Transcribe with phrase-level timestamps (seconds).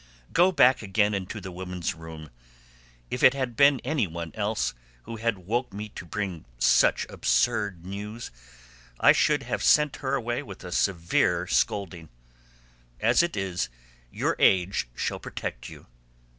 [0.33, 2.31] Go back again into the women's room;
[3.11, 6.43] if it had been any one else who had woke me up to bring me
[6.57, 8.31] such absurd news
[8.99, 12.09] I should have sent her away with a severe scolding.
[12.99, 13.69] As it is
[14.11, 15.85] your age shall protect you."